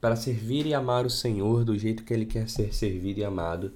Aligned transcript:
para 0.00 0.16
servir 0.16 0.66
e 0.66 0.74
amar 0.74 1.04
o 1.04 1.10
Senhor 1.10 1.64
do 1.64 1.76
jeito 1.76 2.04
que 2.04 2.14
Ele 2.14 2.24
quer 2.24 2.48
ser 2.48 2.74
servido 2.74 3.20
e 3.20 3.24
amado, 3.24 3.72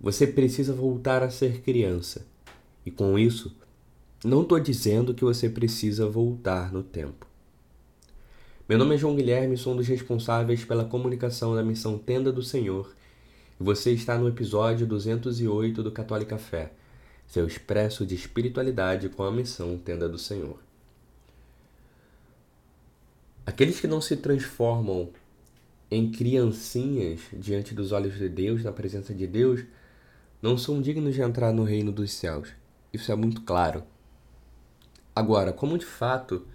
você 0.00 0.26
precisa 0.26 0.72
voltar 0.72 1.22
a 1.22 1.30
ser 1.30 1.60
criança. 1.62 2.24
E 2.86 2.90
com 2.90 3.18
isso, 3.18 3.54
não 4.24 4.42
estou 4.42 4.60
dizendo 4.60 5.14
que 5.14 5.24
você 5.24 5.48
precisa 5.48 6.06
voltar 6.06 6.72
no 6.72 6.82
tempo. 6.82 7.26
Meu 8.68 8.78
nome 8.78 8.94
é 8.94 8.98
João 8.98 9.16
Guilherme, 9.16 9.56
sou 9.56 9.74
um 9.74 9.76
dos 9.76 9.88
responsáveis 9.88 10.64
pela 10.64 10.84
comunicação 10.84 11.54
da 11.54 11.62
missão 11.62 11.98
Tenda 11.98 12.32
do 12.32 12.42
Senhor, 12.42 12.94
e 13.60 13.62
você 13.62 13.92
está 13.92 14.16
no 14.16 14.28
episódio 14.28 14.86
208 14.86 15.82
do 15.82 15.92
Católica 15.92 16.38
Fé, 16.38 16.72
seu 17.26 17.46
expresso 17.46 18.06
de 18.06 18.14
espiritualidade 18.14 19.08
com 19.08 19.22
a 19.22 19.32
missão 19.32 19.76
Tenda 19.76 20.08
do 20.08 20.18
Senhor. 20.18 20.58
Aqueles 23.44 23.78
que 23.78 23.86
não 23.86 24.00
se 24.00 24.16
transformam 24.16 25.10
em 25.90 26.10
criancinhas 26.10 27.20
diante 27.32 27.74
dos 27.74 27.92
olhos 27.92 28.16
de 28.16 28.28
Deus, 28.28 28.64
na 28.64 28.72
presença 28.72 29.14
de 29.14 29.26
Deus, 29.26 29.64
não 30.40 30.58
são 30.58 30.80
dignos 30.80 31.14
de 31.14 31.22
entrar 31.22 31.52
no 31.52 31.64
reino 31.64 31.92
dos 31.92 32.12
céus. 32.12 32.50
Isso 32.92 33.10
é 33.10 33.14
muito 33.14 33.42
claro. 33.42 33.82
Agora, 35.14 35.52
como 35.52 35.78
de 35.78 35.86
fato 35.86 36.46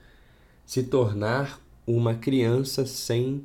se 0.66 0.84
tornar 0.84 1.60
uma 1.88 2.14
criança 2.14 2.86
sem, 2.86 3.44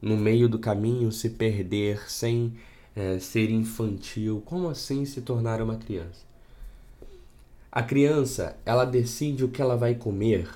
no 0.00 0.16
meio 0.16 0.48
do 0.48 0.58
caminho, 0.58 1.12
se 1.12 1.30
perder, 1.30 2.10
sem 2.10 2.54
é, 2.96 3.18
ser 3.18 3.50
infantil? 3.50 4.42
Como 4.46 4.68
assim 4.68 5.04
se 5.04 5.20
tornar 5.20 5.60
uma 5.60 5.76
criança? 5.76 6.24
A 7.70 7.82
criança, 7.82 8.56
ela 8.64 8.84
decide 8.84 9.44
o 9.44 9.48
que 9.48 9.60
ela 9.60 9.76
vai 9.76 9.96
comer, 9.96 10.48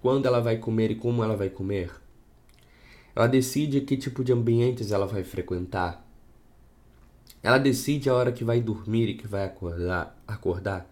quando 0.00 0.26
ela 0.26 0.40
vai 0.40 0.56
comer 0.56 0.92
e 0.92 0.94
como 0.94 1.22
ela 1.22 1.36
vai 1.36 1.50
comer. 1.50 2.01
Ela 3.14 3.26
decide 3.26 3.80
que 3.82 3.96
tipo 3.96 4.24
de 4.24 4.32
ambientes 4.32 4.90
ela 4.90 5.06
vai 5.06 5.22
frequentar. 5.22 6.04
Ela 7.42 7.58
decide 7.58 8.08
a 8.08 8.14
hora 8.14 8.32
que 8.32 8.44
vai 8.44 8.60
dormir 8.60 9.08
e 9.08 9.14
que 9.14 9.26
vai 9.26 9.44
acordar. 9.44 10.16
acordar. 10.26 10.88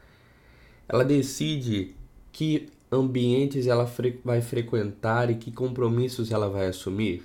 Ela 0.89 1.05
decide 1.05 1.95
que 2.33 2.69
ambientes 2.91 3.67
ela 3.67 3.87
fre 3.87 4.21
vai 4.25 4.41
frequentar 4.41 5.31
e 5.31 5.37
que 5.37 5.53
compromissos 5.53 6.31
ela 6.33 6.51
vai 6.51 6.67
assumir. 6.67 7.23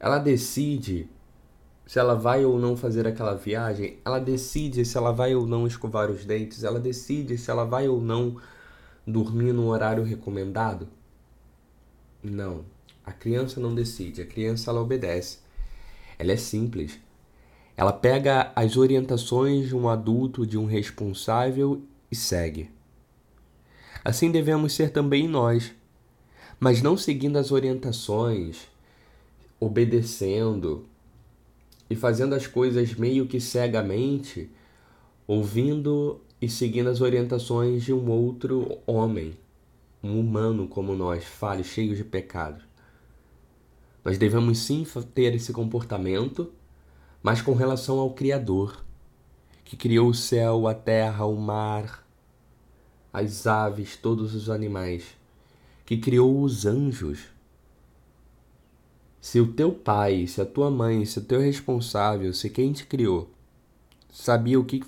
Ela 0.00 0.18
decide 0.18 1.08
se 1.86 1.98
ela 1.98 2.14
vai 2.14 2.44
ou 2.44 2.58
não 2.58 2.76
fazer 2.76 3.06
aquela 3.06 3.34
viagem, 3.34 3.98
ela 4.04 4.18
decide 4.18 4.84
se 4.84 4.96
ela 4.96 5.12
vai 5.12 5.34
ou 5.34 5.46
não 5.46 5.66
escovar 5.66 6.10
os 6.10 6.24
dentes, 6.24 6.64
ela 6.64 6.80
decide 6.80 7.36
se 7.36 7.50
ela 7.50 7.64
vai 7.64 7.88
ou 7.88 8.00
não 8.00 8.36
dormir 9.06 9.52
no 9.52 9.66
horário 9.68 10.02
recomendado? 10.02 10.88
Não, 12.22 12.64
a 13.04 13.12
criança 13.12 13.60
não 13.60 13.74
decide, 13.74 14.22
a 14.22 14.26
criança 14.26 14.70
ela 14.70 14.80
obedece. 14.80 15.38
Ela 16.18 16.32
é 16.32 16.36
simples. 16.36 16.98
Ela 17.76 17.92
pega 17.92 18.52
as 18.54 18.76
orientações 18.76 19.68
de 19.68 19.76
um 19.76 19.88
adulto, 19.88 20.46
de 20.46 20.56
um 20.56 20.66
responsável 20.66 21.82
e 22.10 22.14
segue. 22.16 22.70
Assim 24.04 24.30
devemos 24.30 24.72
ser 24.72 24.90
também 24.90 25.26
nós, 25.26 25.72
mas 26.60 26.82
não 26.82 26.96
seguindo 26.96 27.36
as 27.38 27.50
orientações, 27.50 28.68
obedecendo 29.58 30.86
e 31.88 31.96
fazendo 31.96 32.34
as 32.34 32.46
coisas 32.46 32.94
meio 32.94 33.26
que 33.26 33.40
cegamente, 33.40 34.50
ouvindo 35.26 36.20
e 36.40 36.48
seguindo 36.48 36.88
as 36.88 37.00
orientações 37.00 37.84
de 37.84 37.92
um 37.92 38.10
outro 38.10 38.78
homem, 38.86 39.36
um 40.02 40.18
humano 40.18 40.66
como 40.66 40.94
nós, 40.94 41.24
falho, 41.24 41.62
cheio 41.62 41.94
de 41.94 42.04
pecados. 42.04 42.71
Nós 44.04 44.18
devemos 44.18 44.58
sim 44.58 44.86
ter 45.14 45.34
esse 45.34 45.52
comportamento, 45.52 46.52
mas 47.22 47.40
com 47.40 47.54
relação 47.54 47.98
ao 47.98 48.12
Criador, 48.12 48.84
que 49.64 49.76
criou 49.76 50.08
o 50.08 50.14
céu, 50.14 50.66
a 50.66 50.74
terra, 50.74 51.24
o 51.24 51.36
mar, 51.36 52.04
as 53.12 53.46
aves, 53.46 53.96
todos 53.96 54.34
os 54.34 54.50
animais, 54.50 55.04
que 55.84 55.96
criou 55.96 56.42
os 56.42 56.66
anjos. 56.66 57.20
Se 59.20 59.40
o 59.40 59.52
teu 59.52 59.70
pai, 59.72 60.26
se 60.26 60.40
a 60.40 60.46
tua 60.46 60.70
mãe, 60.70 61.04
se 61.04 61.18
o 61.18 61.22
teu 61.22 61.40
responsável, 61.40 62.32
se 62.32 62.50
quem 62.50 62.72
te 62.72 62.84
criou, 62.84 63.30
sabia 64.10 64.58
o 64.58 64.64
que, 64.64 64.80
que 64.80 64.86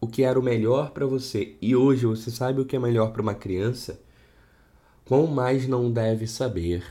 o 0.00 0.06
que 0.06 0.22
era 0.22 0.38
o 0.38 0.42
melhor 0.42 0.90
para 0.90 1.04
você 1.04 1.56
e 1.60 1.74
hoje 1.74 2.06
você 2.06 2.30
sabe 2.30 2.60
o 2.60 2.64
que 2.64 2.76
é 2.76 2.78
melhor 2.78 3.12
para 3.12 3.22
uma 3.22 3.34
criança, 3.34 4.00
quão 5.04 5.26
mais 5.26 5.66
não 5.66 5.90
deve 5.90 6.28
saber 6.28 6.84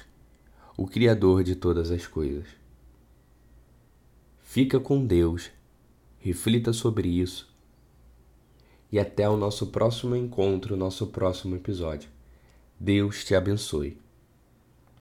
o 0.77 0.85
Criador 0.85 1.43
de 1.43 1.55
todas 1.55 1.91
as 1.91 2.05
coisas? 2.05 2.47
Fica 4.41 4.79
com 4.79 5.05
Deus, 5.05 5.49
reflita 6.19 6.73
sobre 6.73 7.07
isso 7.07 7.53
e 8.91 8.99
até 8.99 9.27
o 9.29 9.35
nosso 9.35 9.67
próximo 9.67 10.15
encontro, 10.15 10.77
nosso 10.77 11.07
próximo 11.07 11.55
episódio. 11.55 12.09
Deus 12.79 13.25
te 13.25 13.35
abençoe. 13.35 14.04